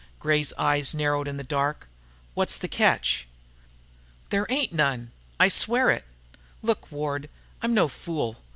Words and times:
Gray's 0.19 0.51
eyes 0.57 0.95
narrowed 0.95 1.27
in 1.27 1.37
the 1.37 1.43
dark. 1.43 1.87
"What's 2.33 2.57
the 2.57 2.67
catch?" 2.67 3.27
"There 4.31 4.47
ain't 4.49 4.73
none. 4.73 5.11
I 5.39 5.47
swear 5.47 5.91
it." 5.91 6.05
"Look, 6.63 6.91
Ward. 6.91 7.29
I'm 7.61 7.75
no 7.75 7.87
fool. 7.87 8.37